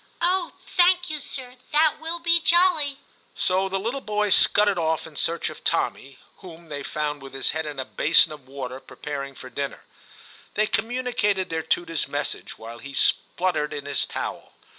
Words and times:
* 0.17 0.19
Oh, 0.23 0.53
thank 0.65 1.11
you, 1.11 1.19
sir; 1.19 1.57
that 1.73 1.99
will 2.01 2.17
be 2.17 2.39
jolly!' 2.41 2.97
So 3.35 3.69
the 3.69 3.77
little 3.79 4.01
boys 4.01 4.33
scudded 4.33 4.79
off 4.79 5.05
in 5.05 5.15
search 5.15 5.51
of 5.51 5.63
Tommy, 5.63 6.17
whom 6.37 6.69
they 6.69 6.81
found 6.81 7.21
with 7.21 7.35
his 7.35 7.51
head 7.51 7.67
in 7.67 7.77
a 7.79 7.85
basin 7.85 8.31
of 8.31 8.47
water, 8.47 8.79
preparing 8.79 9.35
for 9.35 9.51
dinner. 9.51 9.83
They 10.55 10.65
communicated 10.65 11.49
their 11.51 11.61
tutor 11.61 11.93
s 11.93 12.07
message, 12.07 12.57
while 12.57 12.79
he 12.79 12.93
sputtered 12.95 13.73
in 13.73 13.85
his 13.85 14.07
towel. 14.07 14.53